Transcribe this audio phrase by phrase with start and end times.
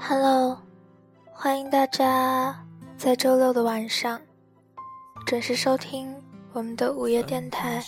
[0.00, 0.56] Hello，
[1.32, 2.56] 欢迎大家
[2.96, 4.18] 在周六的晚上
[5.26, 6.14] 准时收听
[6.52, 7.82] 我们的午夜电台。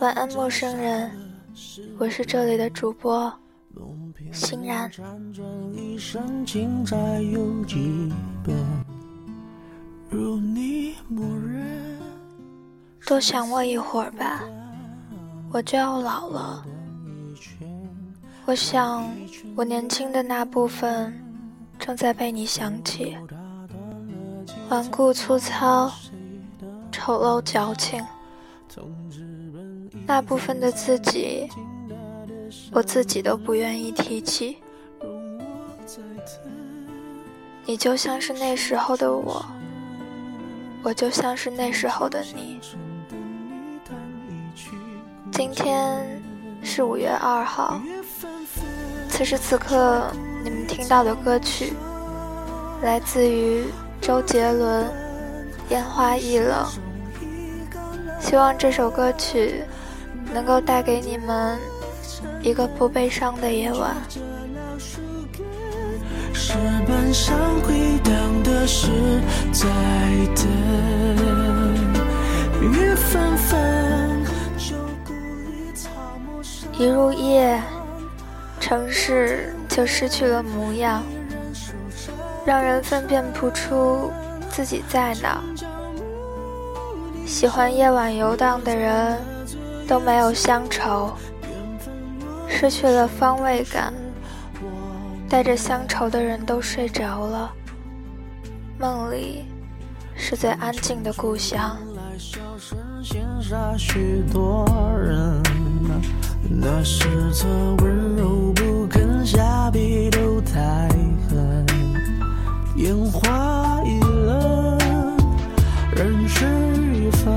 [0.00, 1.10] 晚安，陌生人，
[1.98, 3.32] 我是这里的主播
[4.32, 4.90] 欣然。
[13.06, 14.42] 多想我一会儿吧，
[15.52, 16.64] 我就要老了。
[18.46, 19.12] 我想，
[19.56, 21.12] 我年轻的那部分
[21.80, 23.16] 正在被你想起，
[24.68, 25.90] 顽固粗糙、
[26.92, 28.00] 丑陋矫情，
[30.06, 31.48] 那部分的自己，
[32.70, 34.58] 我自己都不愿意提起。
[37.64, 39.44] 你就像是那时候的我，
[40.84, 42.60] 我就像是那时候的你。
[45.32, 46.22] 今天
[46.62, 47.80] 是五月二号。
[49.08, 50.12] 此时此刻，
[50.44, 51.72] 你们听到的歌曲
[52.82, 53.64] 来自于
[54.00, 54.84] 周杰伦
[55.70, 56.66] 《烟花易冷》。
[58.20, 59.64] 希望这首歌曲
[60.34, 61.58] 能够带给你们
[62.42, 63.96] 一个不悲伤的夜晚。
[76.78, 77.58] 一入夜。
[78.68, 81.04] 城市就失去了模样，
[82.44, 84.10] 让人分辨不出
[84.50, 85.40] 自己在哪。
[87.24, 89.20] 喜欢夜晚游荡的人
[89.86, 91.12] 都没有乡愁，
[92.48, 93.94] 失去了方位感。
[95.28, 97.52] 带着乡愁的人都睡着了，
[98.80, 99.44] 梦里
[100.16, 101.78] 是最安静的故乡。
[106.48, 107.08] 那时
[107.42, 108.45] 的温柔
[110.56, 110.88] 太
[111.28, 111.66] 狠，
[112.76, 114.78] 烟花易冷，
[115.94, 116.46] 人事
[116.94, 117.30] 已分。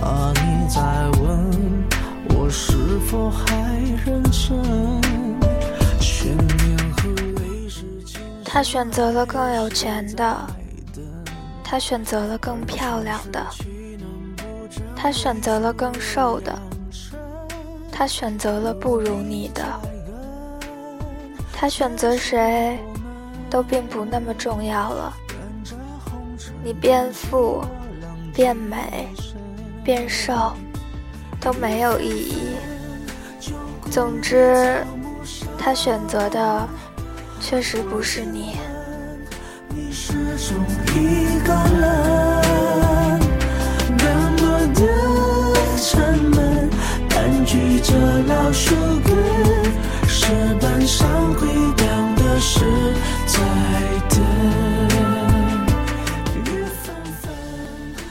[0.00, 0.80] 啊，你在
[1.20, 1.52] 问
[2.30, 5.04] 我是否还认真？
[8.42, 10.46] 他选择了更有钱的，
[11.62, 13.46] 他选择了更漂亮的，
[14.96, 16.58] 他选择了更瘦的。
[17.92, 19.62] 他选择了不如你的，
[21.64, 22.78] 他选择谁，
[23.48, 25.16] 都并不那么重要了。
[26.62, 27.64] 你变富、
[28.34, 29.08] 变美、
[29.82, 30.52] 变瘦，
[31.40, 32.56] 都没有意义。
[33.90, 34.84] 总之，
[35.58, 36.68] 他选择的
[37.40, 38.58] 确实不是你。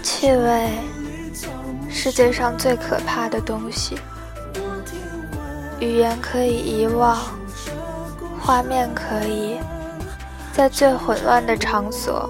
[0.02, 0.70] 气味，
[1.90, 3.96] 世界上最可怕的东西。
[5.80, 7.18] 语言可以遗忘，
[8.40, 9.58] 画面可以，
[10.54, 12.30] 在最混乱的场所，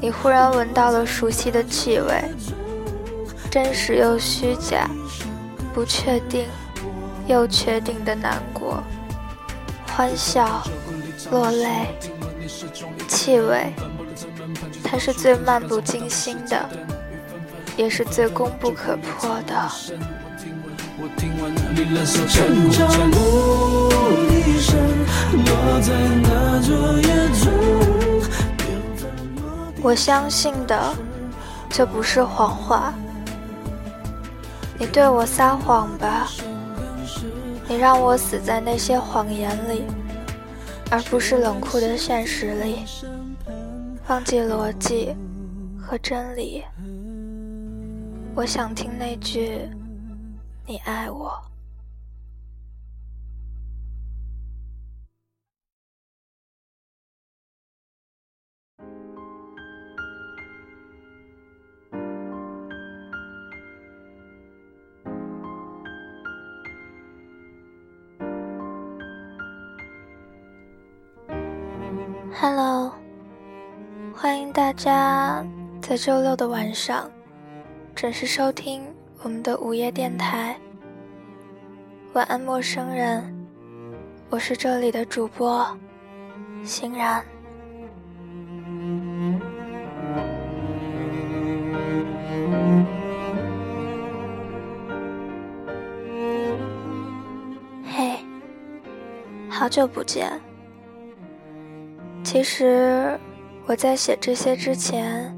[0.00, 2.24] 你忽然闻到了熟悉的气味，
[3.50, 4.88] 真实又虚假。
[5.74, 6.46] 不确定，
[7.26, 8.82] 又确定的难过，
[9.96, 10.62] 欢笑，
[11.30, 11.86] 落泪，
[13.08, 13.72] 气味，
[14.84, 16.68] 它是最漫不经心的，
[17.78, 19.70] 也是最攻不可破的。
[29.80, 30.94] 我相信的，
[31.70, 32.92] 这不是谎话。
[34.78, 36.28] 你对我撒谎吧，
[37.68, 39.82] 你让我死在那些谎言里，
[40.90, 42.84] 而不是冷酷的现实里，
[44.08, 45.14] 忘记逻辑
[45.76, 46.62] 和真理。
[48.36, 49.68] 我想听那句
[50.64, 51.32] “你爱我”。
[72.48, 72.92] Hello，
[74.14, 75.44] 欢迎大家
[75.82, 77.10] 在周六的晚上
[77.92, 78.84] 准时收听
[79.24, 80.56] 我们的午夜电台。
[82.12, 83.48] 晚安，陌生人，
[84.30, 85.66] 我是这里的主播
[86.62, 87.20] 欣然。
[97.84, 98.16] 嘿，
[99.50, 100.40] 好久不见。
[102.26, 103.16] 其实
[103.66, 105.32] 我在写这些之前，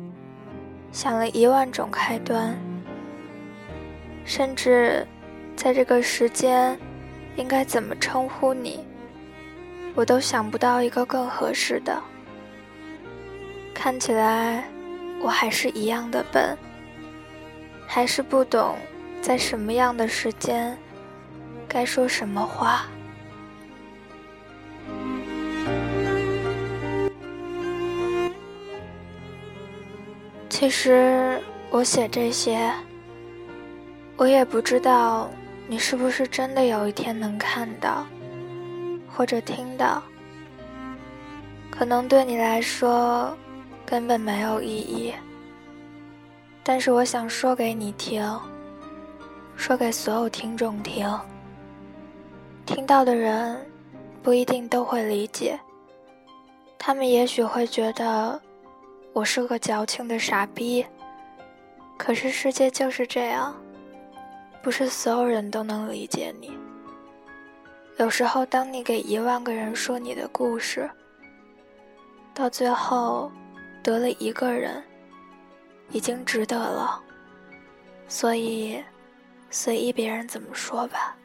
[0.90, 2.58] 想了一万种开端，
[4.24, 5.06] 甚至
[5.54, 6.78] 在这个时间
[7.36, 8.86] 应该怎么称呼你，
[9.94, 12.02] 我都想不到一个更合适的。
[13.74, 14.64] 看起来
[15.20, 16.56] 我还是一样的笨，
[17.86, 18.76] 还是不懂
[19.20, 20.74] 在什么样的时间
[21.68, 22.86] 该说什么话。
[30.58, 31.40] 其实
[31.70, 32.68] 我写这些，
[34.16, 35.30] 我也不知道
[35.68, 38.04] 你是不是真的有一天能看到，
[39.08, 40.02] 或者听到。
[41.70, 43.32] 可能对你来说
[43.86, 45.14] 根本没有意义，
[46.64, 48.20] 但是我想说给你听，
[49.54, 51.08] 说给所有听众听。
[52.66, 53.64] 听到的人
[54.24, 55.56] 不一定都会理解，
[56.76, 58.42] 他们也许会觉得。
[59.18, 60.86] 我是个矫情的傻逼，
[61.98, 63.52] 可是世界就是这样，
[64.62, 66.56] 不是所有人都能理解你。
[67.96, 70.88] 有时候，当你给一万个人说你的故事，
[72.32, 73.28] 到最后
[73.82, 74.80] 得了一个人，
[75.90, 77.02] 已经值得了。
[78.06, 78.80] 所以，
[79.50, 81.16] 随意别人怎么说吧。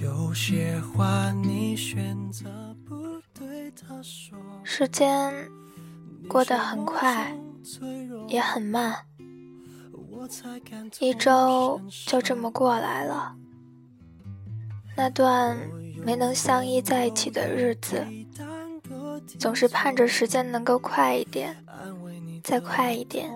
[0.00, 2.48] 有些话你选择
[2.88, 3.11] 不。
[4.62, 5.32] 时间
[6.28, 7.36] 过得很快，
[8.28, 8.96] 也很慢，
[11.00, 13.34] 一周就这么过来了。
[14.96, 15.56] 那段
[16.04, 18.06] 没能相依在一起的日子，
[19.38, 21.64] 总是盼着时间能够快一点，
[22.44, 23.30] 再快一点，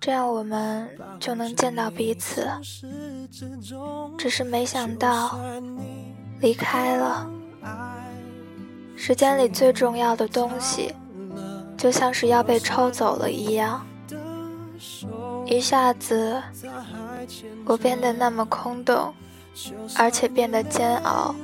[0.00, 2.48] 这样我们就能见到彼此。
[4.16, 5.38] 只是没想到，
[6.40, 7.30] 离开了。
[9.02, 10.94] 时间里最重要的东西，
[11.74, 13.82] 就像是要被抽走了一样。
[15.46, 16.40] 一下子，
[17.64, 19.14] 我变得那么空洞，
[19.96, 21.34] 而且变得煎熬。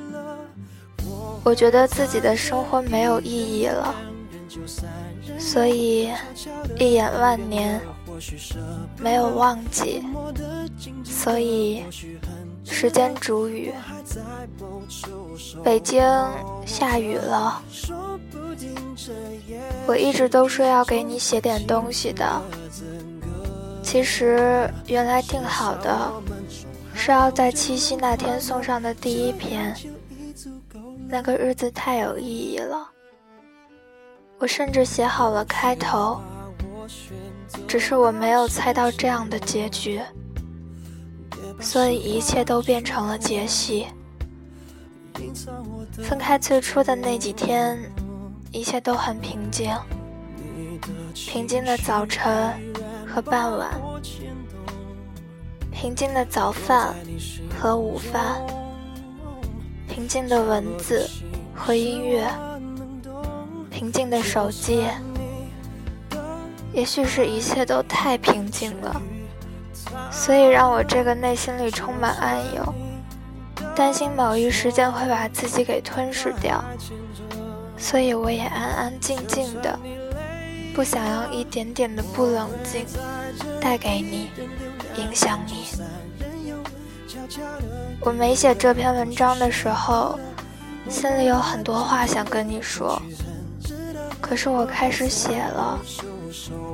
[1.44, 3.94] 我觉得自己的生活没有意义了，
[5.38, 6.11] 所以
[6.79, 7.81] 一眼万年，
[8.99, 10.05] 没有忘记，
[11.02, 11.85] 所以
[12.68, 13.72] 时间煮雨。
[15.62, 16.02] 北京
[16.66, 17.62] 下雨了，
[19.86, 22.42] 我一直都说要给你写点东西的。
[23.82, 26.12] 其实原来定好的
[26.94, 29.74] 是要在七夕那天送上的第一篇，
[31.08, 32.88] 那个日子太有意义了。
[34.38, 36.20] 我甚至写好了开头，
[37.66, 40.00] 只是我没有猜到这样的结局，
[41.61, 43.87] 所以一切都变成了结戏。
[46.03, 47.79] 分开最初的那几天，
[48.53, 49.75] 一切都很平静。
[51.14, 52.53] 平静的早晨
[53.06, 53.70] 和傍晚，
[55.73, 56.94] 平静的早饭
[57.59, 58.41] 和午饭，
[59.88, 61.09] 平静的文字
[61.55, 62.31] 和音乐，
[63.70, 64.85] 平静的手机。
[66.75, 69.00] 也许是一切都太平静了，
[70.10, 72.75] 所以让我这个内心里充满暗涌。
[73.75, 76.64] 担心某一时间会把自己给吞噬掉，
[77.76, 79.78] 所以我也安安静静的，
[80.75, 82.87] 不想要一点点的不冷静
[83.61, 84.30] 带给你，
[84.97, 85.68] 影响你。
[88.00, 90.18] 我没写这篇文章的时候，
[90.88, 93.00] 心里有很多话想跟你说，
[94.23, 95.78] 可是我开始写了，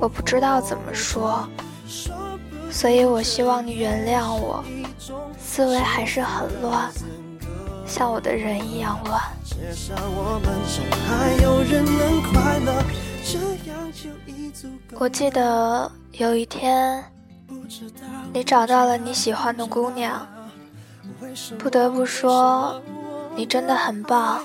[0.00, 1.48] 我不知道怎么说，
[2.72, 4.64] 所以我希望你原谅我。
[5.38, 6.90] 思维还是很乱，
[7.86, 9.20] 像我的人一样乱。
[14.94, 17.04] 我记得有一天，
[18.32, 20.26] 你找到了你喜欢的姑娘，
[21.58, 22.80] 不得不说，
[23.36, 24.42] 你真的很棒。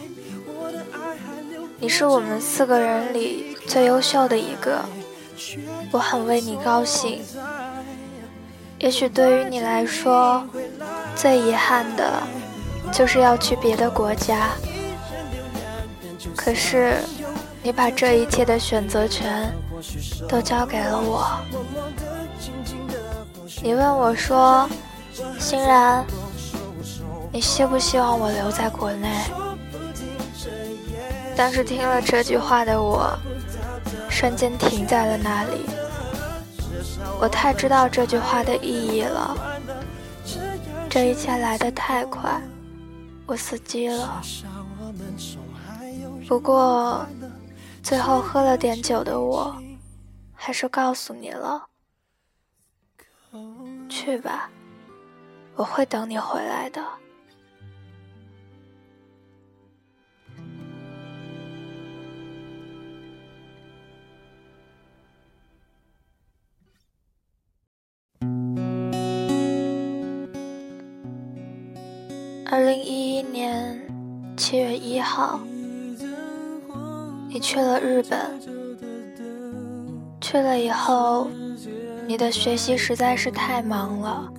[1.79, 4.83] 你是我们四个人里最优秀的一个，
[5.91, 7.21] 我很为你高兴。
[8.79, 10.45] 也许对于你来说，
[11.15, 12.21] 最遗憾的，
[12.91, 14.49] 就是要去别的国家。
[16.35, 16.97] 可是，
[17.63, 19.51] 你把这一切的选择权，
[20.29, 21.27] 都交给了我。
[23.63, 24.69] 你问我说
[25.39, 26.05] ：“欣然，
[27.31, 29.09] 你希不希望我留在国内？”
[31.35, 33.17] 当时听了这句话的我，
[34.07, 35.65] 瞬间停在了那里。
[37.19, 39.35] 我太知道这句话的意义了。
[40.89, 42.41] 这一切来得太快，
[43.25, 44.21] 我死机了。
[46.27, 47.05] 不过，
[47.81, 49.55] 最后喝了点酒的我，
[50.33, 51.65] 还是告诉你了。
[53.89, 54.49] 去吧，
[55.55, 56.81] 我会等你回来的。
[72.57, 73.79] 二零一一年
[74.35, 75.39] 七月一号，
[77.29, 78.19] 你去了日本。
[80.19, 81.27] 去了以后，
[82.07, 84.33] 你的学习实在是太忙了，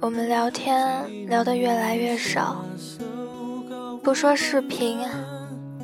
[0.00, 2.64] 我们聊天聊得越来越少，
[4.00, 5.00] 不说视频，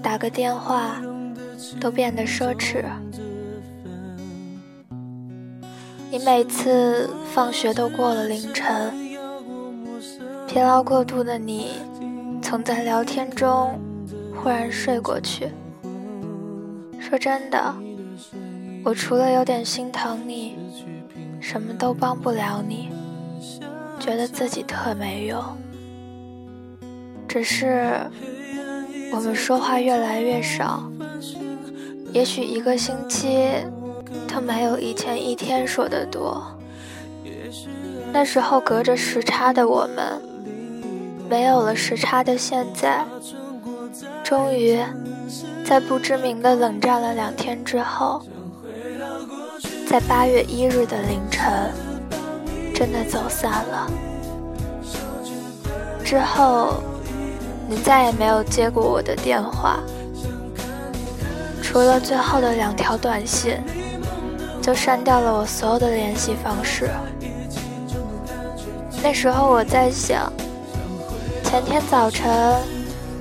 [0.01, 1.03] 打个电话
[1.81, 2.85] 都变得奢侈。
[6.13, 9.02] 你每次放学都过了凌晨。
[10.53, 11.71] 疲劳过度的你，
[12.43, 13.81] 曾在聊天中
[14.37, 15.51] 忽然睡过去。
[17.01, 17.75] 说真的，
[18.85, 20.59] 我除了有点心疼你，
[21.41, 22.91] 什么都帮不了你，
[23.99, 25.43] 觉得自己特没用。
[27.27, 27.99] 只是
[29.11, 30.83] 我们说话越来越少，
[32.13, 33.49] 也许一个星期
[34.29, 36.47] 都没有以前一天说的多。
[38.13, 40.32] 那时候隔着时差的我们。
[41.33, 43.03] 没有了时差的现在，
[44.23, 44.79] 终于
[45.65, 48.21] 在不知名的冷战了两天之后，
[49.89, 51.73] 在八月一日的凌晨，
[52.75, 53.91] 真的走散了。
[56.05, 56.75] 之后，
[57.67, 59.79] 你再也没有接过我的电话，
[61.63, 63.59] 除了最后的两条短信，
[64.61, 66.91] 就删掉了我所有的联系方式。
[69.03, 70.31] 那时候我在想。
[71.53, 72.63] 前天早晨，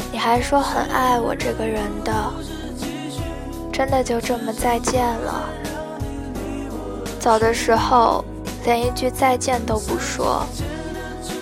[0.09, 2.13] 你还说很爱我这个人的，
[3.73, 5.50] 真的就这么再见了？
[7.19, 8.23] 走的时候
[8.63, 10.45] 连一句再见都不说，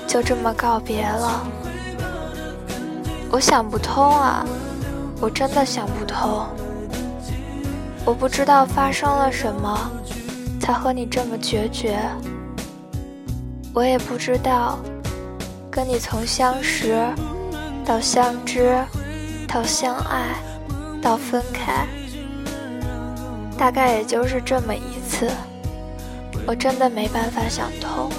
[0.07, 1.45] 就这么告别了？
[3.29, 4.43] 我想不通啊，
[5.21, 6.43] 我真的想不通。
[8.03, 9.91] 我不知道发生了什么，
[10.59, 11.99] 才和你这么决绝。
[13.75, 14.79] 我也不知道。
[15.79, 16.93] 跟你从相识
[17.85, 18.77] 到相知，
[19.47, 20.35] 到相爱，
[21.01, 21.87] 到分开，
[23.57, 25.31] 大概也就是这么一次。
[26.45, 28.11] 我真的没办法想通，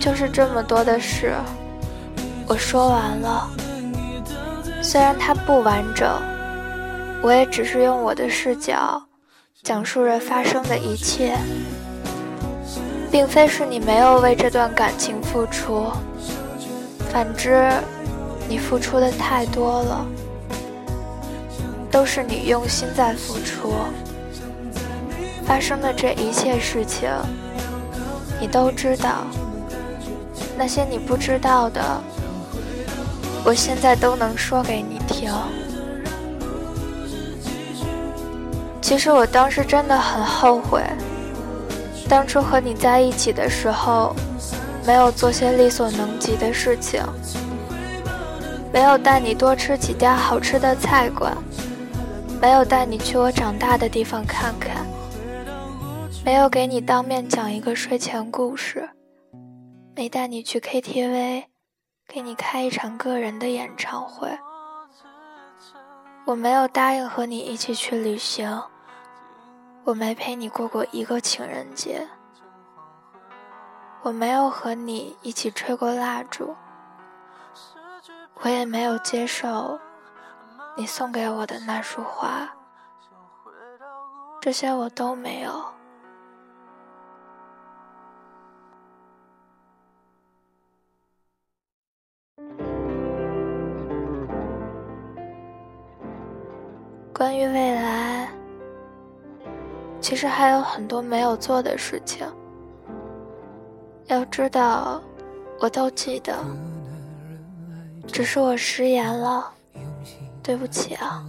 [0.00, 1.32] 就是这么多的事，
[2.48, 3.48] 我说完了。
[4.82, 6.20] 虽然它不完整，
[7.22, 9.00] 我也只是用我的视角
[9.62, 11.38] 讲述着发生的一切。
[13.12, 15.86] 并非是你没有为这段感情付出，
[17.12, 17.70] 反之，
[18.48, 20.06] 你付出的太多了，
[21.90, 23.74] 都是你用心在付出。
[25.44, 27.10] 发生的这一切事情，
[28.40, 29.26] 你都知道。
[30.56, 31.82] 那些你不知道的，
[33.44, 35.30] 我现在都能说给你听。
[38.80, 40.82] 其实我当时真的很后悔。
[42.12, 44.14] 当初和你在一起的时候，
[44.86, 47.02] 没有做些力所能及的事情，
[48.70, 51.34] 没有带你多吃几家好吃的菜馆，
[52.38, 54.86] 没有带你去我长大的地方看看，
[56.22, 58.90] 没有给你当面讲一个睡前故事，
[59.96, 61.44] 没带你去 KTV，
[62.06, 64.28] 给你开一场个人的演唱会，
[66.26, 68.62] 我没有答应和你一起去旅行。
[69.84, 72.08] 我没陪你过过一个情人节，
[74.02, 76.54] 我没有和你一起吹过蜡烛，
[78.42, 79.80] 我也没有接受
[80.76, 82.48] 你送给我的那束花，
[84.40, 85.64] 这些我都没有。
[97.12, 98.41] 关于未来。
[100.12, 102.26] 其实还有很多没有做的事情，
[104.08, 105.00] 要知道，
[105.58, 106.36] 我都记得，
[108.06, 109.50] 只是我食言了，
[110.42, 111.24] 对不起啊。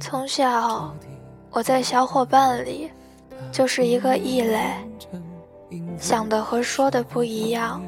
[0.00, 0.92] 从小，
[1.52, 2.90] 我在小伙伴里
[3.52, 4.60] 就是一个异类，
[5.96, 7.80] 想的和说的不一样，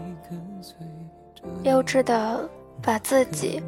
[1.65, 2.49] 幼稚的
[2.81, 3.61] 把自己。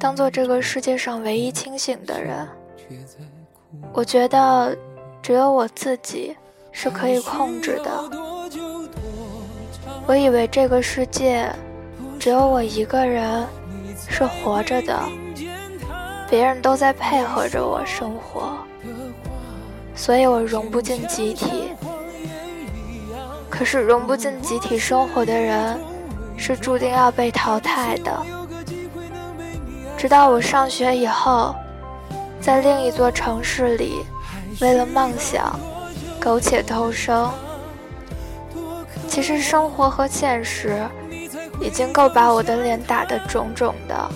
[0.00, 2.48] 当做这个世界上唯一清醒的人，
[3.92, 4.74] 我觉得
[5.20, 6.34] 只有我自己
[6.72, 7.90] 是可以控制的。
[10.06, 11.46] 我以为这个世界
[12.18, 13.46] 只有我一个人
[14.08, 14.98] 是活着的，
[16.30, 18.56] 别人都在配合着我生活，
[19.94, 21.72] 所以我融不进集体。
[23.50, 25.78] 可是融不进集体生活的人，
[26.38, 28.39] 是注定要被淘汰的。
[30.00, 31.54] 直到我上学以后，
[32.40, 34.02] 在另一座城市里，
[34.58, 35.60] 为了梦想，
[36.18, 37.30] 苟且偷生。
[39.06, 40.82] 其实生活和现实，
[41.60, 44.10] 已经够把我的脸打得肿肿的。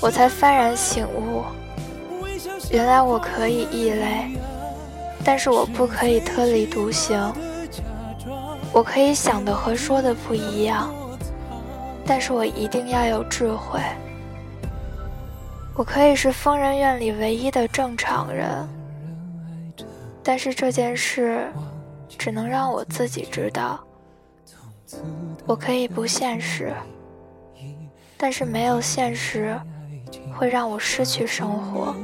[0.00, 1.44] 我才幡然醒悟，
[2.70, 4.34] 原来我可以异类，
[5.22, 7.30] 但是我不可以特立独行。
[8.72, 10.90] 我可以想的和说的不一样，
[12.06, 13.78] 但是我一定要有智慧。
[15.76, 18.68] 我可以是疯人院里唯一的正常人，
[20.22, 21.50] 但是这件事
[22.16, 23.82] 只能让我自己知道。
[25.44, 26.72] 我可以不现实，
[28.16, 29.58] 但是没有现实
[30.32, 31.94] 会让我失去生活。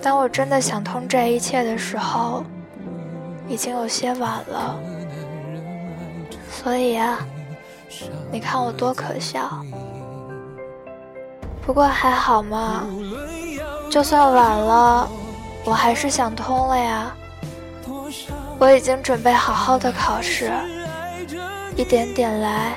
[0.00, 2.42] 当我真的想通这一切的时候，
[3.46, 4.80] 已经有些晚了。
[6.50, 7.18] 所以啊，
[8.32, 9.62] 你看我多可笑。
[11.68, 12.86] 不过还好嘛，
[13.90, 15.06] 就算晚了，
[15.66, 17.14] 我还是想通了呀。
[18.58, 20.50] 我已经准备好好的考试，
[21.76, 22.72] 一点点来。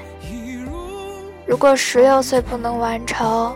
[1.46, 3.56] 如果十六岁不能完成，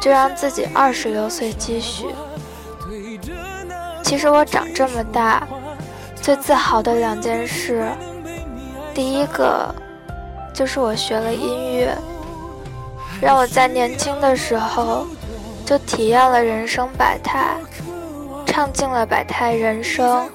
[0.00, 2.06] 就让自己二十六岁继续。
[4.04, 5.44] 其实我长这么大，
[6.14, 7.84] 最自豪的两件事，
[8.94, 9.74] 第一个
[10.54, 11.98] 就是我学了音乐。
[13.22, 15.06] 让我在年轻的时候
[15.64, 17.56] 就体验了人生百态，
[18.44, 20.28] 唱尽了百态人生。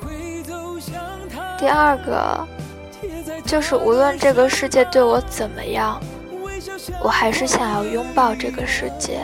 [1.59, 2.47] 第二个
[3.45, 5.99] 就是无论这个世界对我怎么样，
[7.03, 9.19] 我还是想要拥抱这个世界。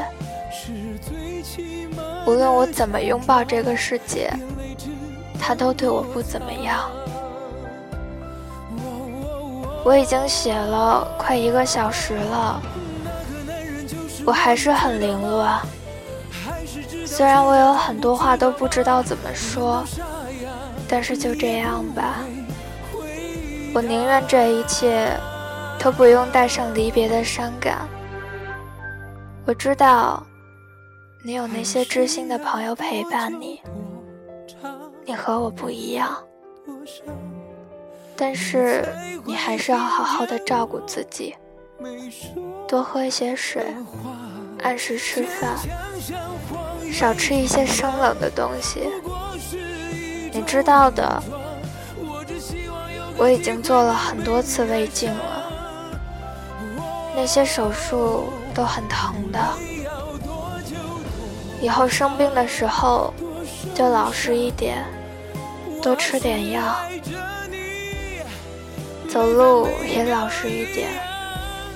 [2.25, 4.29] 无论我怎么拥抱这个世界，
[5.39, 6.91] 它都对我不怎么样。
[9.85, 12.61] 我已经写了快一个小时了。
[14.25, 15.59] 我还是很凌乱，
[17.05, 19.83] 虽然我有很多话都不知道怎么说，
[20.87, 22.19] 但是就这样吧。
[23.73, 25.11] 我宁愿这一切
[25.79, 27.87] 都不用带上离别的伤感。
[29.45, 30.25] 我知道，
[31.25, 33.61] 你有那些知心的朋友陪伴你，
[35.05, 36.15] 你和我不一样，
[38.15, 38.87] 但是
[39.25, 41.35] 你还是要好好的照顾自己。
[42.67, 43.63] 多喝一些水，
[44.63, 45.57] 按时吃饭，
[46.91, 48.89] 少吃一些生冷的东西。
[50.31, 51.21] 你知道的，
[53.17, 55.51] 我已经做了很多次胃镜了，
[57.15, 59.39] 那些手术都很疼的。
[61.61, 63.13] 以后生病的时候
[63.75, 64.83] 就老实一点，
[65.81, 66.75] 多吃点药，
[69.07, 70.89] 走路也老实一点。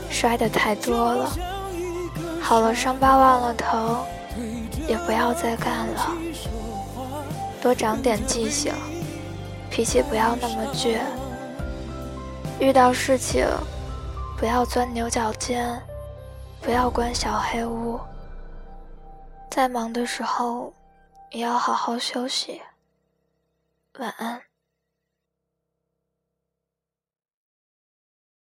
[0.10, 1.32] 摔的太多了，
[2.42, 3.98] 好了，伤疤忘了疼，
[4.88, 6.12] 也不要再干了。
[7.62, 8.74] 多长点记性，
[9.70, 11.00] 脾气不要那么倔。
[12.60, 13.46] 遇到事情，
[14.38, 15.82] 不要钻牛角尖，
[16.62, 18.00] 不要关小黑屋。
[19.52, 20.74] 再忙的时候，
[21.32, 22.62] 也要好好休息。
[24.00, 24.47] 晚安。